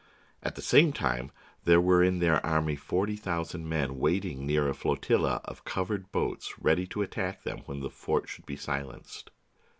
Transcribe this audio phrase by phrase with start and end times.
[0.41, 1.29] At the same time
[1.63, 6.57] there were in their army forty thousand men waiting near a flotilla of covered boats
[6.57, 9.29] ready to attack when the fort should be silenced.